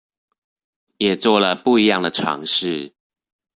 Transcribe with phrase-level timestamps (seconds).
[0.97, 2.91] 也做了不一樣的嘗試